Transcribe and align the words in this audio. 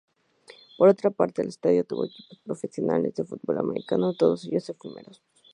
Por 0.79 0.89
otra 0.89 1.11
parte, 1.11 1.43
el 1.43 1.49
estadio 1.49 1.83
tuvo 1.83 2.05
equipos 2.05 2.41
profesionales 2.43 3.13
de 3.13 3.23
fútbol 3.23 3.59
americano, 3.59 4.15
todos 4.15 4.45
ellos 4.45 4.67
efímeros. 4.67 5.21